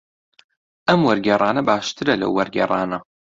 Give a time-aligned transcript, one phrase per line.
[0.87, 2.99] ئەم وەرگێڕانە باشترە لەو وەرگێڕانە.